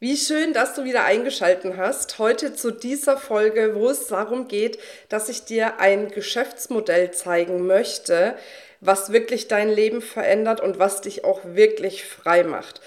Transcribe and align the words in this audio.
Wie 0.00 0.16
schön, 0.16 0.52
dass 0.52 0.74
du 0.74 0.84
wieder 0.84 1.04
eingeschalten 1.06 1.76
hast. 1.76 2.20
Heute 2.20 2.54
zu 2.54 2.70
dieser 2.70 3.16
Folge, 3.16 3.74
wo 3.74 3.90
es 3.90 4.06
darum 4.06 4.46
geht, 4.46 4.78
dass 5.08 5.28
ich 5.28 5.44
dir 5.44 5.80
ein 5.80 6.12
Geschäftsmodell 6.12 7.10
zeigen 7.10 7.66
möchte, 7.66 8.36
was 8.80 9.10
wirklich 9.10 9.48
dein 9.48 9.68
Leben 9.68 10.00
verändert 10.00 10.60
und 10.60 10.78
was 10.78 11.00
dich 11.00 11.24
auch 11.24 11.40
wirklich 11.42 12.04
frei 12.04 12.44
macht. 12.44 12.80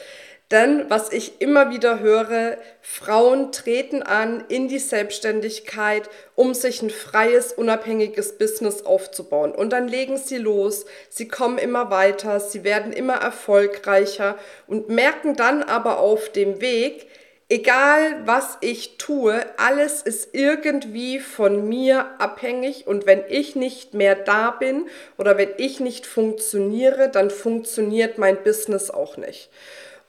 Denn 0.52 0.90
was 0.90 1.14
ich 1.14 1.40
immer 1.40 1.70
wieder 1.70 2.02
höre, 2.02 2.58
Frauen 2.82 3.54
treten 3.54 4.04
an 4.04 4.44
in 4.50 4.68
die 4.68 4.80
Selbstständigkeit, 4.80 6.10
um 6.36 6.54
sich 6.54 6.82
ein 6.82 6.90
freies, 6.90 7.54
unabhängiges 7.54 8.38
Business 8.38 8.86
aufzubauen. 8.86 9.54
Und 9.54 9.72
dann 9.72 9.88
legen 9.88 10.18
sie 10.18 10.38
los, 10.38 10.86
sie 11.10 11.30
kommen 11.30 11.58
immer 11.58 11.90
weiter, 11.90 12.42
sie 12.42 12.66
werden 12.66 12.92
immer 12.92 13.16
erfolgreicher 13.16 14.38
und 14.68 14.90
merken 14.90 15.38
dann 15.38 15.64
aber 15.64 16.00
auf 16.00 16.30
dem 16.30 16.60
Weg, 16.60 17.08
egal 17.48 18.22
was 18.26 18.58
ich 18.60 18.98
tue, 18.98 19.46
alles 19.56 20.02
ist 20.02 20.34
irgendwie 20.34 21.20
von 21.20 21.70
mir 21.70 22.08
abhängig 22.20 22.88
und 22.88 23.06
wenn 23.06 23.24
ich 23.30 23.56
nicht 23.56 23.94
mehr 23.94 24.16
da 24.16 24.52
bin 24.52 24.88
oder 25.18 25.38
wenn 25.38 25.52
ich 25.58 25.80
nicht 25.80 26.06
funktioniere, 26.06 27.10
dann 27.10 27.30
funktioniert 27.30 28.18
mein 28.18 28.44
Business 28.44 28.92
auch 28.92 29.16
nicht. 29.16 29.50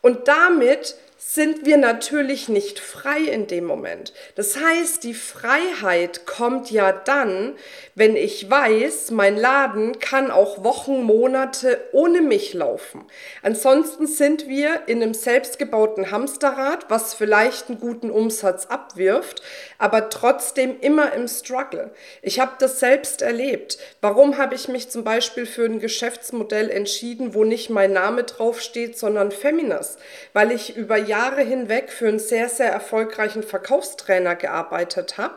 Und 0.03 0.29
damit 0.29 0.97
sind 1.25 1.65
wir 1.65 1.77
natürlich 1.77 2.49
nicht 2.49 2.81
frei 2.81 3.21
in 3.21 3.47
dem 3.47 3.65
Moment. 3.65 4.13
Das 4.35 4.57
heißt, 4.57 5.05
die 5.05 5.15
Freiheit 5.15 6.27
kommt 6.27 6.71
ja 6.71 6.91
dann, 6.93 7.55
wenn 7.95 8.17
ich 8.17 8.51
weiß, 8.51 9.13
mein 9.13 9.37
Laden 9.37 9.99
kann 10.01 10.31
auch 10.33 10.65
Wochen, 10.65 11.03
Monate 11.05 11.81
ohne 11.93 12.23
mich 12.23 12.55
laufen. 12.55 13.05
Ansonsten 13.43 14.07
sind 14.09 14.49
wir 14.49 14.83
in 14.87 15.01
einem 15.01 15.15
selbstgebauten 15.15 16.11
Hamsterrad, 16.11 16.91
was 16.91 17.15
vielleicht 17.15 17.69
einen 17.69 17.79
guten 17.79 18.11
Umsatz 18.11 18.67
abwirft, 18.67 19.43
aber 19.79 20.11
trotzdem 20.11 20.81
immer 20.81 21.13
im 21.13 21.29
Struggle. 21.29 21.93
Ich 22.21 22.41
habe 22.41 22.53
das 22.59 22.81
selbst 22.81 23.23
erlebt. 23.23 23.79
Warum 24.01 24.39
habe 24.39 24.57
ich 24.57 24.69
mich 24.69 24.91
zum 24.91 25.05
Beispiel 25.05 25.47
für 25.47 25.65
ein 25.65 25.79
Geschäftsmodell 25.79 26.69
entschieden, 26.69 27.33
wo 27.33 27.45
nicht 27.45 27.71
mein 27.71 27.93
Name 27.93 28.25
draufsteht, 28.25 28.99
sondern 28.99 29.31
Feminas? 29.31 29.99
Weil 30.33 30.51
ich 30.51 30.77
über 30.77 30.99
Jahre 31.13 31.43
hinweg 31.43 31.93
für 31.93 32.09
einen 32.09 32.19
sehr, 32.19 32.49
sehr 32.49 32.73
erfolgreichen 32.73 33.43
Verkaufstrainer 33.43 34.35
gearbeitet 34.35 35.19
habe 35.19 35.35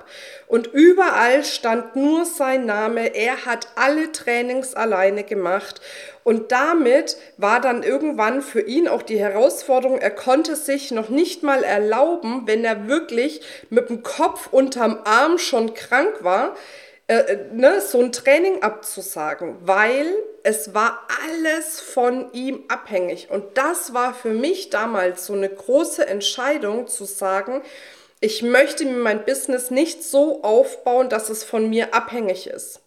und 0.47 0.67
überall 0.67 1.43
stand 1.43 1.97
nur 1.97 2.23
sein 2.23 2.65
Name. 2.65 3.13
Er 3.13 3.45
hat 3.45 3.67
alle 3.75 4.13
Trainings 4.13 4.73
alleine 4.73 5.25
gemacht 5.25 5.81
und 6.23 6.53
damit 6.53 7.17
war 7.35 7.59
dann 7.59 7.83
irgendwann 7.83 8.41
für 8.41 8.61
ihn 8.61 8.87
auch 8.87 9.01
die 9.01 9.19
Herausforderung, 9.19 9.99
er 9.99 10.11
konnte 10.11 10.55
sich 10.55 10.91
noch 10.91 11.09
nicht 11.09 11.43
mal 11.43 11.61
erlauben, 11.65 12.43
wenn 12.45 12.63
er 12.63 12.87
wirklich 12.87 13.41
mit 13.69 13.89
dem 13.89 14.01
Kopf 14.01 14.47
unterm 14.53 15.01
Arm 15.03 15.37
schon 15.37 15.73
krank 15.73 16.13
war, 16.21 16.55
äh, 17.07 17.17
äh, 17.17 17.37
ne, 17.53 17.81
so 17.81 18.01
ein 18.01 18.11
Training 18.11 18.63
abzusagen, 18.63 19.57
weil 19.61 20.07
es 20.43 20.73
war 20.73 21.07
alles 21.25 21.79
von 21.79 22.31
ihm 22.33 22.63
abhängig. 22.67 23.29
Und 23.29 23.57
das 23.57 23.93
war 23.93 24.13
für 24.13 24.31
mich 24.31 24.71
damals 24.71 25.27
so 25.27 25.33
eine 25.33 25.49
große 25.49 26.07
Entscheidung 26.07 26.87
zu 26.87 27.05
sagen, 27.05 27.61
ich 28.21 28.41
möchte 28.41 28.85
mir 28.85 28.97
mein 28.97 29.23
Business 29.23 29.69
nicht 29.69 30.03
so 30.03 30.41
aufbauen, 30.41 31.09
dass 31.09 31.29
es 31.29 31.43
von 31.43 31.69
mir 31.69 31.93
abhängig 31.93 32.47
ist. 32.47 32.81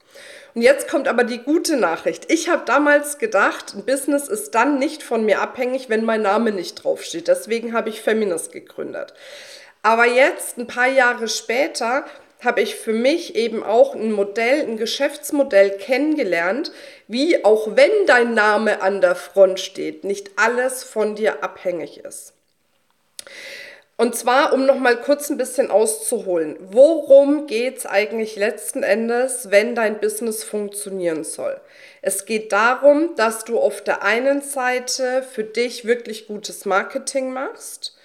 Und 0.54 0.62
jetzt 0.62 0.88
kommt 0.88 1.06
aber 1.06 1.22
die 1.22 1.38
gute 1.38 1.76
Nachricht. 1.76 2.32
Ich 2.32 2.48
habe 2.48 2.64
damals 2.64 3.18
gedacht, 3.18 3.74
ein 3.76 3.84
Business 3.84 4.26
ist 4.26 4.56
dann 4.56 4.80
nicht 4.80 5.04
von 5.04 5.24
mir 5.24 5.40
abhängig, 5.40 5.88
wenn 5.88 6.04
mein 6.04 6.22
Name 6.22 6.50
nicht 6.50 6.82
draufsteht. 6.82 7.28
Deswegen 7.28 7.72
habe 7.72 7.90
ich 7.90 8.00
Feminist 8.00 8.50
gegründet. 8.50 9.14
Aber 9.82 10.06
jetzt, 10.06 10.58
ein 10.58 10.66
paar 10.66 10.88
Jahre 10.88 11.28
später, 11.28 12.04
habe 12.40 12.60
ich 12.60 12.76
für 12.76 12.92
mich 12.92 13.34
eben 13.34 13.62
auch 13.62 13.94
ein 13.94 14.12
Modell, 14.12 14.60
ein 14.60 14.76
Geschäftsmodell 14.76 15.70
kennengelernt, 15.70 16.72
wie 17.06 17.44
auch 17.44 17.76
wenn 17.76 18.06
dein 18.06 18.34
Name 18.34 18.80
an 18.80 19.00
der 19.00 19.16
Front 19.16 19.60
steht, 19.60 20.04
nicht 20.04 20.30
alles 20.36 20.84
von 20.84 21.14
dir 21.16 21.42
abhängig 21.42 21.98
ist. 22.04 22.34
Und 24.00 24.14
zwar, 24.14 24.52
um 24.52 24.64
noch 24.64 24.78
mal 24.78 24.96
kurz 24.96 25.28
ein 25.28 25.38
bisschen 25.38 25.72
auszuholen. 25.72 26.56
Worum 26.60 27.48
geht 27.48 27.78
es 27.78 27.86
eigentlich 27.86 28.36
letzten 28.36 28.84
Endes, 28.84 29.50
wenn 29.50 29.74
dein 29.74 29.98
Business 29.98 30.44
funktionieren 30.44 31.24
soll? 31.24 31.60
Es 32.00 32.24
geht 32.24 32.52
darum, 32.52 33.16
dass 33.16 33.44
du 33.44 33.58
auf 33.58 33.82
der 33.82 34.04
einen 34.04 34.40
Seite 34.40 35.24
für 35.28 35.42
dich 35.42 35.84
wirklich 35.84 36.28
gutes 36.28 36.64
Marketing 36.64 37.32
machst. 37.32 37.96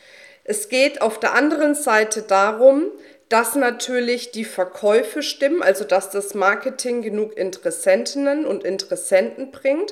Es 0.44 0.68
geht 0.68 1.04
auf 1.04 1.20
der 1.20 1.36
anderen 1.36 1.76
Seite 1.76 2.24
darum, 2.24 2.92
dass 3.34 3.56
natürlich 3.56 4.30
die 4.30 4.46
Verkäufe 4.46 5.24
stimmen, 5.24 5.64
also 5.64 5.86
dass 5.86 6.12
das 6.12 6.36
Marketing 6.36 7.02
genug 7.02 7.36
Interessentinnen 7.36 8.46
und 8.46 8.64
Interessenten 8.64 9.50
bringt. 9.50 9.92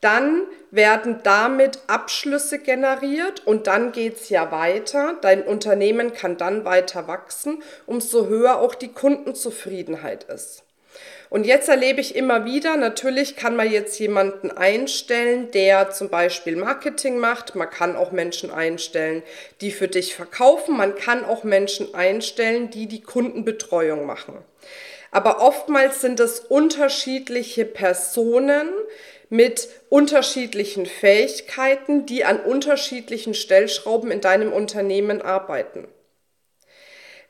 Dann 0.00 0.44
werden 0.70 1.20
damit 1.22 1.80
Abschlüsse 1.86 2.60
generiert 2.60 3.46
und 3.46 3.66
dann 3.66 3.92
geht 3.92 4.16
es 4.16 4.30
ja 4.30 4.50
weiter. 4.50 5.18
Dein 5.20 5.42
Unternehmen 5.42 6.14
kann 6.14 6.38
dann 6.38 6.64
weiter 6.64 7.06
wachsen, 7.08 7.62
umso 7.84 8.26
höher 8.26 8.58
auch 8.58 8.74
die 8.74 8.94
Kundenzufriedenheit 8.94 10.24
ist. 10.24 10.64
Und 11.30 11.44
jetzt 11.44 11.68
erlebe 11.68 12.00
ich 12.00 12.16
immer 12.16 12.46
wieder, 12.46 12.76
natürlich 12.76 13.36
kann 13.36 13.54
man 13.54 13.70
jetzt 13.70 13.98
jemanden 13.98 14.50
einstellen, 14.50 15.50
der 15.50 15.90
zum 15.90 16.08
Beispiel 16.08 16.56
Marketing 16.56 17.18
macht. 17.18 17.54
Man 17.54 17.68
kann 17.68 17.96
auch 17.96 18.12
Menschen 18.12 18.50
einstellen, 18.50 19.22
die 19.60 19.70
für 19.70 19.88
dich 19.88 20.14
verkaufen. 20.14 20.76
Man 20.76 20.94
kann 20.94 21.24
auch 21.24 21.44
Menschen 21.44 21.94
einstellen, 21.94 22.70
die 22.70 22.86
die 22.86 23.02
Kundenbetreuung 23.02 24.06
machen. 24.06 24.38
Aber 25.10 25.40
oftmals 25.40 26.00
sind 26.00 26.20
es 26.20 26.40
unterschiedliche 26.40 27.64
Personen 27.64 28.70
mit 29.30 29.68
unterschiedlichen 29.90 30.86
Fähigkeiten, 30.86 32.06
die 32.06 32.24
an 32.24 32.40
unterschiedlichen 32.40 33.34
Stellschrauben 33.34 34.10
in 34.10 34.22
deinem 34.22 34.52
Unternehmen 34.52 35.20
arbeiten. 35.20 35.88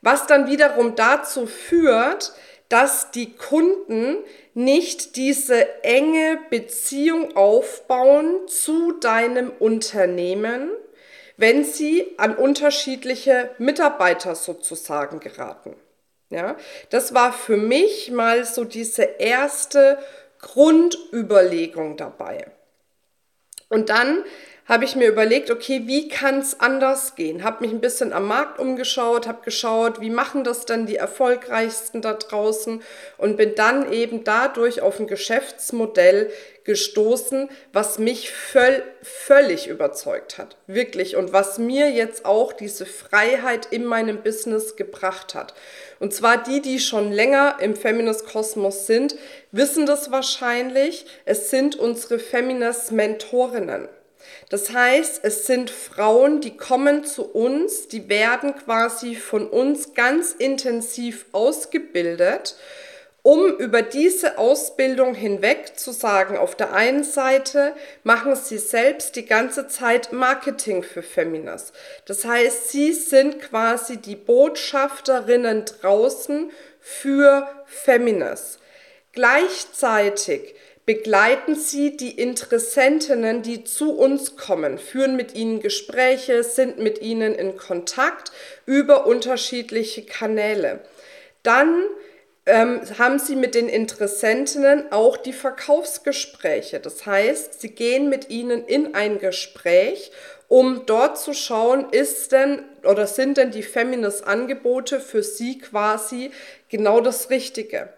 Was 0.01 0.27
dann 0.27 0.47
wiederum 0.47 0.95
dazu 0.95 1.45
führt, 1.45 2.31
dass 2.69 3.11
die 3.11 3.33
Kunden 3.35 4.17
nicht 4.53 5.15
diese 5.15 5.83
enge 5.83 6.39
Beziehung 6.49 7.35
aufbauen 7.35 8.47
zu 8.47 8.93
deinem 8.93 9.51
Unternehmen, 9.59 10.69
wenn 11.37 11.63
sie 11.63 12.13
an 12.17 12.35
unterschiedliche 12.35 13.49
Mitarbeiter 13.57 14.35
sozusagen 14.35 15.19
geraten. 15.19 15.75
Ja, 16.29 16.57
das 16.91 17.15
war 17.15 17.33
für 17.33 17.57
mich 17.57 18.11
mal 18.11 18.45
so 18.45 18.63
diese 18.63 19.01
erste 19.03 19.97
Grundüberlegung 20.39 21.97
dabei. 21.97 22.45
Und 23.69 23.89
dann 23.89 24.23
habe 24.69 24.85
ich 24.85 24.95
mir 24.95 25.07
überlegt, 25.07 25.49
okay, 25.49 25.81
wie 25.85 26.07
kann 26.07 26.39
es 26.39 26.59
anders 26.59 27.15
gehen? 27.15 27.43
Habe 27.43 27.65
mich 27.65 27.73
ein 27.73 27.81
bisschen 27.81 28.13
am 28.13 28.27
Markt 28.27 28.59
umgeschaut, 28.59 29.27
habe 29.27 29.43
geschaut, 29.43 29.99
wie 29.99 30.11
machen 30.11 30.43
das 30.43 30.65
denn 30.65 30.85
die 30.85 30.97
erfolgreichsten 30.97 32.03
da 32.03 32.13
draußen 32.13 32.83
und 33.17 33.35
bin 33.35 33.55
dann 33.55 33.91
eben 33.91 34.23
dadurch 34.23 34.81
auf 34.81 34.99
ein 34.99 35.07
Geschäftsmodell 35.07 36.29
gestoßen, 36.65 37.49
was 37.73 37.97
mich 37.97 38.29
völ 38.29 38.83
völlig 39.01 39.67
überzeugt 39.67 40.37
hat, 40.37 40.57
wirklich 40.67 41.15
und 41.15 41.33
was 41.33 41.57
mir 41.57 41.89
jetzt 41.89 42.25
auch 42.25 42.53
diese 42.53 42.85
Freiheit 42.85 43.65
in 43.71 43.85
meinem 43.85 44.21
Business 44.21 44.75
gebracht 44.75 45.33
hat. 45.33 45.55
Und 45.99 46.13
zwar 46.13 46.43
die, 46.43 46.61
die 46.61 46.79
schon 46.79 47.11
länger 47.11 47.57
im 47.59 47.75
Feminist 47.75 48.27
Kosmos 48.27 48.85
sind, 48.85 49.15
wissen 49.51 49.87
das 49.87 50.11
wahrscheinlich. 50.11 51.07
Es 51.25 51.49
sind 51.49 51.75
unsere 51.75 52.19
Feminist 52.19 52.91
Mentorinnen. 52.91 53.87
Das 54.49 54.71
heißt, 54.73 55.21
es 55.23 55.45
sind 55.45 55.69
Frauen, 55.69 56.41
die 56.41 56.57
kommen 56.57 57.03
zu 57.03 57.23
uns, 57.23 57.87
die 57.87 58.09
werden 58.09 58.55
quasi 58.55 59.15
von 59.15 59.47
uns 59.47 59.93
ganz 59.93 60.33
intensiv 60.33 61.25
ausgebildet 61.31 62.55
um 63.21 63.53
über 63.57 63.81
diese 63.81 64.37
Ausbildung 64.37 65.13
hinweg 65.13 65.77
zu 65.77 65.91
sagen, 65.91 66.37
auf 66.37 66.55
der 66.55 66.73
einen 66.73 67.03
Seite 67.03 67.73
machen 68.03 68.35
sie 68.35 68.57
selbst 68.57 69.15
die 69.15 69.25
ganze 69.25 69.67
Zeit 69.67 70.13
Marketing 70.13 70.83
für 70.83 71.03
Feminas. 71.03 71.73
Das 72.05 72.23
heißt, 72.23 72.69
sie 72.69 72.93
sind 72.93 73.41
quasi 73.41 73.97
die 73.97 74.15
Botschafterinnen 74.15 75.65
draußen 75.65 76.49
für 76.79 77.47
Feminas. 77.65 78.59
Gleichzeitig 79.11 80.55
begleiten 80.89 81.53
sie 81.53 81.95
die 81.95 82.19
Interessentinnen, 82.19 83.43
die 83.43 83.63
zu 83.63 83.95
uns 83.95 84.37
kommen, 84.37 84.79
führen 84.79 85.15
mit 85.15 85.35
ihnen 85.35 85.59
Gespräche, 85.59 86.41
sind 86.41 86.79
mit 86.79 86.99
ihnen 86.99 87.35
in 87.35 87.57
Kontakt 87.57 88.31
über 88.65 89.05
unterschiedliche 89.05 90.01
Kanäle. 90.01 90.79
Dann 91.43 91.83
ähm, 92.47 92.81
haben 92.97 93.19
sie 93.19 93.35
mit 93.35 93.53
den 93.53 93.69
Interessentinnen 93.69 94.91
auch 94.91 95.17
die 95.17 95.31
Verkaufsgespräche. 95.31 96.79
Das 96.79 97.05
heißt, 97.05 97.61
sie 97.61 97.69
gehen 97.69 98.09
mit 98.09 98.31
ihnen 98.31 98.65
in 98.65 98.95
ein 98.95 99.19
Gespräch, 99.19 100.11
um 100.47 100.87
dort 100.87 101.19
zu 101.19 101.35
schauen, 101.35 101.91
ist 101.91 102.31
denn 102.31 102.63
oder 102.83 103.05
sind 103.05 103.37
denn 103.37 103.51
die 103.51 103.61
Feminist-Angebote 103.61 104.99
für 104.99 105.21
sie 105.21 105.59
quasi 105.59 106.31
genau 106.67 106.99
das 106.99 107.29
Richtige. 107.29 107.89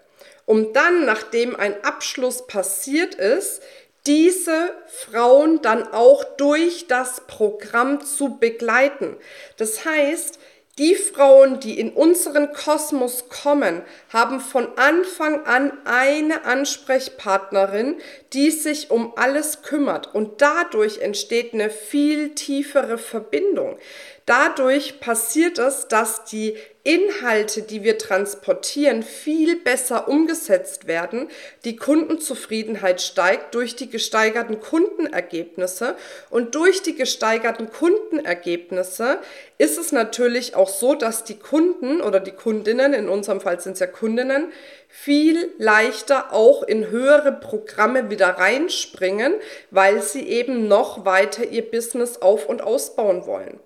Um 0.52 0.74
dann, 0.74 1.06
nachdem 1.06 1.56
ein 1.56 1.82
Abschluss 1.82 2.46
passiert 2.46 3.16
ist, 3.16 3.62
diese 4.06 4.76
Frauen 4.86 5.62
dann 5.62 5.88
auch 5.94 6.26
durch 6.36 6.88
das 6.88 7.22
Programm 7.26 8.04
zu 8.04 8.38
begleiten. 8.38 9.16
Das 9.56 9.86
heißt, 9.86 10.40
die 10.78 10.96
Frauen, 10.96 11.62
die 11.62 11.80
in 11.80 11.94
unseren 11.94 12.52
Kosmos 12.52 13.30
kommen, 13.30 13.84
haben 14.10 14.42
von 14.42 14.78
Anfang 14.78 15.46
an 15.46 15.72
eine 15.86 16.44
Ansprechpartnerin, 16.44 18.02
die 18.34 18.52
sich 18.52 18.92
um 18.92 19.14
alles 19.16 19.62
kümmert. 19.62 20.14
Und 20.14 20.42
dadurch 20.42 20.98
entsteht 20.98 21.54
eine 21.54 21.70
viel 21.70 22.36
tiefere 22.36 22.98
Verbindung. 22.98 23.78
Dadurch 24.26 25.00
passiert 25.00 25.58
es, 25.58 25.88
dass 25.88 26.26
die 26.26 26.56
Inhalte, 26.84 27.62
die 27.62 27.84
wir 27.84 27.98
transportieren, 27.98 29.04
viel 29.04 29.56
besser 29.56 30.08
umgesetzt 30.08 30.88
werden. 30.88 31.28
Die 31.64 31.76
Kundenzufriedenheit 31.76 33.02
steigt 33.02 33.54
durch 33.54 33.76
die 33.76 33.90
gesteigerten 33.90 34.60
Kundenergebnisse. 34.60 35.96
Und 36.30 36.56
durch 36.56 36.82
die 36.82 36.96
gesteigerten 36.96 37.70
Kundenergebnisse 37.70 39.20
ist 39.58 39.78
es 39.78 39.92
natürlich 39.92 40.56
auch 40.56 40.70
so, 40.70 40.96
dass 40.96 41.24
die 41.24 41.38
Kunden 41.38 42.02
oder 42.02 42.20
die 42.20 42.32
Kundinnen, 42.32 42.94
in 42.94 43.10
unserem 43.10 43.42
Fall 43.42 43.60
sind 43.60 43.74
es 43.74 43.80
ja 43.80 43.88
Kundinnen, 43.88 44.52
viel 44.88 45.52
leichter 45.58 46.34
auch 46.34 46.64
in 46.64 46.90
höhere 46.90 47.32
Programme 47.32 48.10
wieder 48.10 48.30
reinspringen, 48.30 49.36
weil 49.70 50.02
sie 50.02 50.28
eben 50.28 50.68
noch 50.68 51.06
weiter 51.06 51.46
ihr 51.46 51.70
Business 51.70 52.18
auf 52.18 52.48
und 52.50 52.62
ausbauen 52.62 53.26
wollen. 53.26 53.60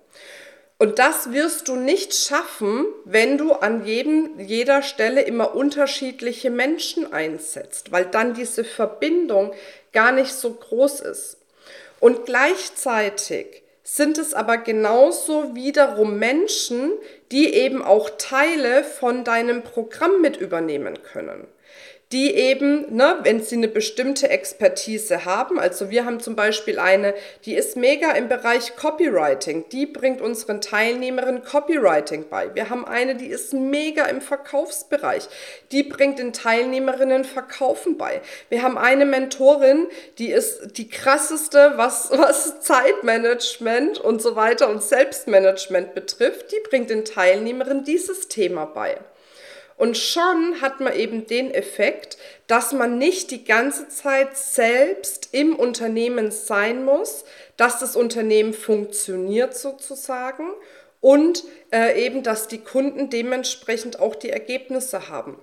Und 0.78 0.98
das 0.98 1.32
wirst 1.32 1.68
du 1.68 1.76
nicht 1.76 2.14
schaffen, 2.14 2.86
wenn 3.04 3.38
du 3.38 3.52
an 3.52 3.86
jedem, 3.86 4.38
jeder 4.38 4.82
Stelle 4.82 5.22
immer 5.22 5.54
unterschiedliche 5.54 6.50
Menschen 6.50 7.12
einsetzt, 7.12 7.92
weil 7.92 8.04
dann 8.04 8.34
diese 8.34 8.62
Verbindung 8.62 9.54
gar 9.92 10.12
nicht 10.12 10.34
so 10.34 10.52
groß 10.52 11.00
ist. 11.00 11.38
Und 11.98 12.26
gleichzeitig 12.26 13.62
sind 13.84 14.18
es 14.18 14.34
aber 14.34 14.58
genauso 14.58 15.54
wiederum 15.54 16.18
Menschen, 16.18 16.92
die 17.32 17.54
eben 17.54 17.82
auch 17.82 18.10
Teile 18.18 18.84
von 18.84 19.24
deinem 19.24 19.62
Programm 19.62 20.20
mit 20.20 20.36
übernehmen 20.36 21.02
können 21.02 21.46
die 22.12 22.34
eben, 22.36 22.94
ne, 22.94 23.18
wenn 23.24 23.42
sie 23.42 23.56
eine 23.56 23.66
bestimmte 23.66 24.30
Expertise 24.30 25.24
haben, 25.24 25.58
also 25.58 25.90
wir 25.90 26.04
haben 26.04 26.20
zum 26.20 26.36
Beispiel 26.36 26.78
eine, 26.78 27.14
die 27.44 27.54
ist 27.54 27.76
mega 27.76 28.12
im 28.12 28.28
Bereich 28.28 28.76
Copywriting, 28.76 29.64
die 29.72 29.86
bringt 29.86 30.20
unseren 30.20 30.60
Teilnehmerinnen 30.60 31.42
Copywriting 31.42 32.26
bei. 32.30 32.54
Wir 32.54 32.70
haben 32.70 32.84
eine, 32.84 33.16
die 33.16 33.26
ist 33.26 33.52
mega 33.54 34.04
im 34.04 34.20
Verkaufsbereich, 34.20 35.28
die 35.72 35.82
bringt 35.82 36.20
den 36.20 36.32
Teilnehmerinnen 36.32 37.24
Verkaufen 37.24 37.98
bei. 37.98 38.20
Wir 38.50 38.62
haben 38.62 38.78
eine 38.78 39.04
Mentorin, 39.04 39.88
die 40.18 40.30
ist 40.30 40.76
die 40.78 40.88
krasseste, 40.88 41.72
was, 41.74 42.10
was 42.12 42.60
Zeitmanagement 42.60 43.98
und 43.98 44.22
so 44.22 44.36
weiter 44.36 44.68
und 44.70 44.80
Selbstmanagement 44.80 45.94
betrifft, 45.94 46.52
die 46.52 46.68
bringt 46.68 46.88
den 46.88 47.04
Teilnehmerinnen 47.04 47.82
dieses 47.82 48.28
Thema 48.28 48.64
bei. 48.64 48.96
Und 49.76 49.98
schon 49.98 50.60
hat 50.62 50.80
man 50.80 50.94
eben 50.94 51.26
den 51.26 51.52
Effekt, 51.52 52.16
dass 52.46 52.72
man 52.72 52.96
nicht 52.96 53.30
die 53.30 53.44
ganze 53.44 53.88
Zeit 53.88 54.36
selbst 54.36 55.28
im 55.32 55.54
Unternehmen 55.54 56.30
sein 56.30 56.84
muss, 56.84 57.24
dass 57.56 57.78
das 57.78 57.94
Unternehmen 57.94 58.54
funktioniert 58.54 59.54
sozusagen 59.56 60.48
und 61.00 61.44
äh, 61.72 62.04
eben, 62.06 62.22
dass 62.22 62.48
die 62.48 62.58
Kunden 62.58 63.10
dementsprechend 63.10 64.00
auch 64.00 64.14
die 64.14 64.30
Ergebnisse 64.30 65.08
haben. 65.08 65.38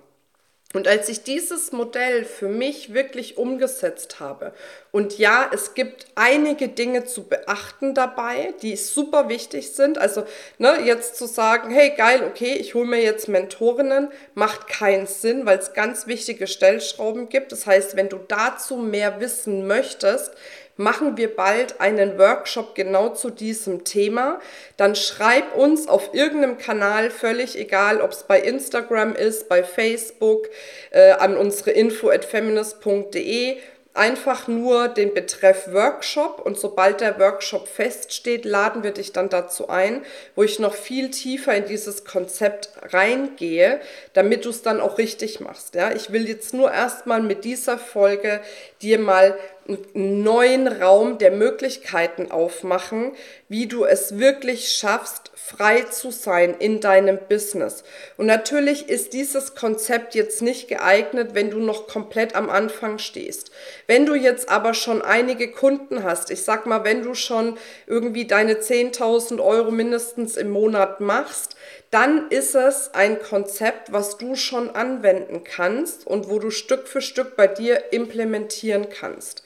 Und 0.74 0.88
als 0.88 1.08
ich 1.08 1.22
dieses 1.22 1.72
Modell 1.72 2.24
für 2.24 2.48
mich 2.48 2.92
wirklich 2.92 3.38
umgesetzt 3.38 4.20
habe, 4.20 4.52
und 4.90 5.18
ja, 5.18 5.50
es 5.52 5.74
gibt 5.74 6.06
einige 6.14 6.68
Dinge 6.68 7.04
zu 7.04 7.24
beachten 7.24 7.94
dabei, 7.94 8.54
die 8.62 8.76
super 8.76 9.28
wichtig 9.28 9.72
sind. 9.72 9.98
Also 9.98 10.24
ne, 10.58 10.80
jetzt 10.84 11.16
zu 11.16 11.26
sagen, 11.26 11.70
hey 11.70 11.94
geil, 11.96 12.22
okay, 12.24 12.52
ich 12.54 12.74
hole 12.74 12.86
mir 12.86 13.02
jetzt 13.02 13.28
Mentorinnen, 13.28 14.08
macht 14.34 14.68
keinen 14.68 15.06
Sinn, 15.06 15.46
weil 15.46 15.58
es 15.58 15.72
ganz 15.72 16.06
wichtige 16.06 16.46
Stellschrauben 16.46 17.28
gibt. 17.28 17.52
Das 17.52 17.66
heißt, 17.66 17.96
wenn 17.96 18.08
du 18.08 18.18
dazu 18.28 18.76
mehr 18.76 19.20
wissen 19.20 19.66
möchtest, 19.66 20.32
machen 20.76 21.16
wir 21.16 21.34
bald 21.34 21.80
einen 21.80 22.18
Workshop 22.18 22.74
genau 22.74 23.10
zu 23.10 23.30
diesem 23.30 23.84
Thema. 23.84 24.40
Dann 24.76 24.94
schreib 24.94 25.56
uns 25.56 25.86
auf 25.88 26.14
irgendeinem 26.14 26.58
Kanal, 26.58 27.10
völlig 27.10 27.58
egal, 27.58 28.00
ob 28.00 28.12
es 28.12 28.24
bei 28.24 28.40
Instagram 28.40 29.14
ist, 29.14 29.48
bei 29.48 29.62
Facebook, 29.62 30.48
äh, 30.90 31.12
an 31.12 31.36
unsere 31.36 31.70
info 31.70 32.10
at 32.10 32.24
feminist.de 32.24 33.58
einfach 33.94 34.48
nur 34.48 34.88
den 34.88 35.14
Betreff 35.14 35.72
Workshop 35.72 36.40
und 36.44 36.58
sobald 36.58 37.00
der 37.00 37.18
Workshop 37.20 37.68
feststeht, 37.68 38.44
laden 38.44 38.82
wir 38.82 38.90
dich 38.90 39.12
dann 39.12 39.28
dazu 39.28 39.68
ein, 39.68 40.04
wo 40.34 40.42
ich 40.42 40.58
noch 40.58 40.74
viel 40.74 41.12
tiefer 41.12 41.54
in 41.54 41.66
dieses 41.66 42.04
Konzept 42.04 42.70
reingehe, 42.92 43.80
damit 44.12 44.44
du 44.44 44.50
es 44.50 44.62
dann 44.62 44.80
auch 44.80 44.98
richtig 44.98 45.38
machst. 45.38 45.76
Ja, 45.76 45.92
ich 45.92 46.12
will 46.12 46.28
jetzt 46.28 46.52
nur 46.54 46.72
erstmal 46.72 47.22
mit 47.22 47.44
dieser 47.44 47.78
Folge 47.78 48.40
dir 48.82 48.98
mal 48.98 49.38
einen 49.68 50.22
neuen 50.22 50.66
Raum 50.66 51.18
der 51.18 51.30
Möglichkeiten 51.30 52.32
aufmachen, 52.32 53.12
wie 53.48 53.66
du 53.66 53.84
es 53.84 54.18
wirklich 54.18 54.72
schaffst, 54.72 55.30
frei 55.46 55.82
zu 55.82 56.10
sein 56.10 56.54
in 56.58 56.80
deinem 56.80 57.18
Business. 57.28 57.84
Und 58.16 58.24
natürlich 58.24 58.88
ist 58.88 59.12
dieses 59.12 59.54
Konzept 59.54 60.14
jetzt 60.14 60.40
nicht 60.40 60.68
geeignet, 60.68 61.34
wenn 61.34 61.50
du 61.50 61.58
noch 61.58 61.86
komplett 61.86 62.34
am 62.34 62.48
Anfang 62.48 62.96
stehst. 62.96 63.50
Wenn 63.86 64.06
du 64.06 64.14
jetzt 64.14 64.48
aber 64.48 64.72
schon 64.72 65.02
einige 65.02 65.50
Kunden 65.52 66.02
hast, 66.02 66.30
ich 66.30 66.44
sag 66.44 66.64
mal, 66.64 66.84
wenn 66.84 67.02
du 67.02 67.14
schon 67.14 67.58
irgendwie 67.86 68.26
deine 68.26 68.54
10.000 68.54 69.44
Euro 69.44 69.70
mindestens 69.70 70.38
im 70.38 70.48
Monat 70.48 71.00
machst, 71.00 71.56
dann 71.90 72.30
ist 72.30 72.54
es 72.54 72.94
ein 72.94 73.20
Konzept, 73.20 73.92
was 73.92 74.16
du 74.16 74.36
schon 74.36 74.70
anwenden 74.70 75.44
kannst 75.44 76.06
und 76.06 76.30
wo 76.30 76.38
du 76.38 76.50
Stück 76.50 76.88
für 76.88 77.02
Stück 77.02 77.36
bei 77.36 77.48
dir 77.48 77.92
implementieren 77.92 78.88
kannst. 78.88 79.44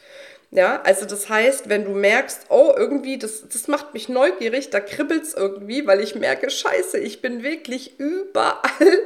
Ja, 0.51 0.81
also 0.83 1.05
das 1.05 1.29
heißt, 1.29 1.69
wenn 1.69 1.85
du 1.85 1.91
merkst, 1.91 2.47
oh, 2.49 2.73
irgendwie, 2.75 3.19
das, 3.19 3.47
das 3.49 3.69
macht 3.69 3.93
mich 3.93 4.09
neugierig, 4.09 4.71
da 4.71 4.81
kribbelt 4.81 5.25
es 5.25 5.35
irgendwie, 5.35 5.87
weil 5.87 6.01
ich 6.01 6.15
merke, 6.15 6.49
scheiße, 6.49 6.99
ich 6.99 7.21
bin 7.21 7.43
wirklich 7.43 8.01
überall 8.01 9.05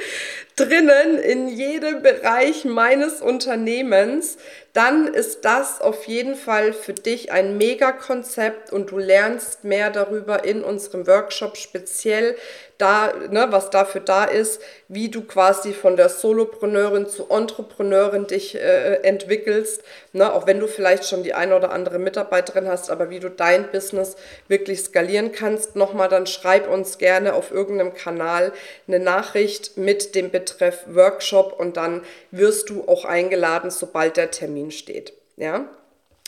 drinnen 0.56 1.18
in 1.18 1.48
jedem 1.48 2.02
Bereich 2.02 2.64
meines 2.64 3.20
Unternehmens, 3.20 4.36
dann 4.72 5.12
ist 5.12 5.44
das 5.44 5.80
auf 5.80 6.04
jeden 6.04 6.34
Fall 6.34 6.72
für 6.72 6.94
dich 6.94 7.30
ein 7.30 7.58
Mega-Konzept 7.58 8.72
und 8.72 8.90
du 8.90 8.98
lernst 8.98 9.64
mehr 9.64 9.90
darüber 9.90 10.44
in 10.44 10.64
unserem 10.64 11.06
Workshop 11.06 11.58
speziell 11.58 12.36
da, 12.82 13.12
ne, 13.30 13.46
was 13.50 13.70
dafür 13.70 14.00
da 14.00 14.24
ist, 14.24 14.60
wie 14.88 15.08
du 15.08 15.22
quasi 15.22 15.72
von 15.72 15.96
der 15.96 16.08
Solopreneurin 16.08 17.06
zu 17.06 17.28
Entrepreneurin 17.28 18.26
dich 18.26 18.56
äh, 18.56 18.94
entwickelst, 19.02 19.82
ne, 20.12 20.32
auch 20.32 20.48
wenn 20.48 20.58
du 20.58 20.66
vielleicht 20.66 21.06
schon 21.06 21.22
die 21.22 21.32
eine 21.32 21.54
oder 21.54 21.70
andere 21.70 22.00
Mitarbeiterin 22.00 22.66
hast, 22.66 22.90
aber 22.90 23.08
wie 23.08 23.20
du 23.20 23.30
dein 23.30 23.70
Business 23.70 24.16
wirklich 24.48 24.82
skalieren 24.82 25.30
kannst, 25.30 25.76
nochmal, 25.76 26.08
dann 26.08 26.26
schreib 26.26 26.68
uns 26.68 26.98
gerne 26.98 27.34
auf 27.34 27.52
irgendeinem 27.52 27.94
Kanal 27.94 28.52
eine 28.88 28.98
Nachricht 28.98 29.76
mit 29.76 30.16
dem 30.16 30.30
Betreff 30.42 30.84
Workshop 30.88 31.58
und 31.58 31.76
dann 31.76 32.02
wirst 32.30 32.68
du 32.68 32.88
auch 32.88 33.04
eingeladen, 33.04 33.70
sobald 33.70 34.16
der 34.16 34.30
Termin 34.30 34.70
steht. 34.70 35.12
Ja? 35.36 35.68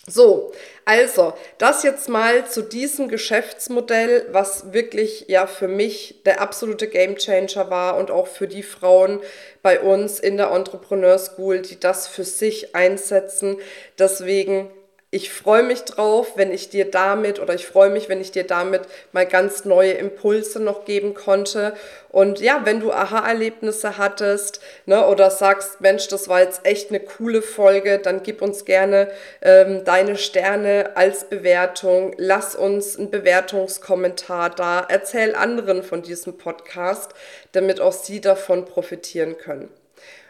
So, 0.07 0.53
also, 0.85 1.33
das 1.57 1.83
jetzt 1.83 2.11
mal 2.11 2.47
zu 2.47 2.61
diesem 2.61 3.09
Geschäftsmodell, 3.09 4.27
was 4.33 4.75
wirklich 4.75 5.27
ja 5.29 5.47
für 5.47 5.67
mich 5.67 6.23
der 6.27 6.43
absolute 6.43 6.89
Gamechanger 6.89 7.71
war 7.71 7.97
und 7.97 8.11
auch 8.11 8.27
für 8.27 8.47
die 8.47 8.63
Frauen 8.63 9.21
bei 9.63 9.81
uns 9.81 10.21
in 10.21 10.37
der 10.37 10.51
Entrepreneur 10.51 11.19
School, 11.19 11.63
die 11.63 11.81
das 11.81 12.07
für 12.07 12.25
sich 12.25 12.75
einsetzen. 12.75 13.57
Deswegen 13.99 14.71
ich 15.15 15.33
freue 15.33 15.63
mich 15.63 15.85
drauf, 15.85 16.33
wenn 16.35 16.51
ich 16.51 16.71
dir 16.71 16.91
damit 16.91 17.39
oder 17.39 17.55
ich 17.55 17.69
freue 17.69 17.89
mich, 17.89 18.09
wenn 18.09 18.21
ich 18.21 18.33
dir 18.33 18.45
damit 18.45 18.83
mal 19.13 19.25
ganz 19.25 19.65
neue 19.65 19.93
Impulse 19.93 20.59
noch 20.59 20.85
geben 20.85 21.15
konnte. 21.15 21.75
Und 22.11 22.41
ja, 22.41 22.63
wenn 22.65 22.81
du 22.81 22.91
Aha-Erlebnisse 22.91 23.97
hattest 23.97 24.61
ne, 24.87 25.07
oder 25.07 25.31
sagst, 25.31 25.81
Mensch, 25.81 26.09
das 26.09 26.29
war 26.29 26.41
jetzt 26.41 26.67
echt 26.67 26.91
eine 26.91 26.99
coole 26.99 27.43
Folge, 27.43 28.01
dann 28.01 28.25
gib 28.25 28.43
uns 28.43 28.65
gerne 28.65 29.09
ähm, 29.41 29.85
deine 29.85 30.17
Sterne 30.17 30.97
als 30.97 31.29
Bewertung. 31.29 32.13
Lass 32.19 32.57
uns 32.57 32.99
einen 32.99 33.13
Bewertungskommentar 33.13 34.51
da. 34.51 34.85
Erzähl 34.89 35.37
anderen 35.37 35.85
von 35.85 36.03
diesem 36.03 36.39
Podcast, 36.39 37.13
damit 37.53 37.81
auch 37.81 37.93
sie 37.93 38.21
davon 38.21 38.65
profitieren 38.65 39.39
können. 39.39 39.69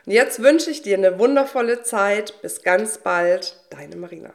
Und 0.04 0.12
jetzt 0.12 0.42
wünsche 0.42 0.70
ich 0.70 0.82
dir 0.82 0.98
eine 0.98 1.18
wundervolle 1.18 1.82
Zeit. 1.82 2.42
Bis 2.42 2.62
ganz 2.62 2.98
bald, 2.98 3.56
deine 3.70 3.96
Marina. 3.96 4.34